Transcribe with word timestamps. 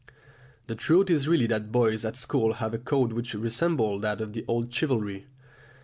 The 0.65 0.73
truth 0.73 1.11
is 1.11 1.27
really 1.27 1.45
that 1.45 1.71
boys 1.71 2.03
at 2.03 2.17
school 2.17 2.53
have 2.53 2.73
a 2.73 2.79
code 2.79 3.13
which 3.13 3.35
resembles 3.35 4.01
that 4.01 4.19
of 4.19 4.33
the 4.33 4.43
old 4.47 4.73
chivalry. 4.73 5.27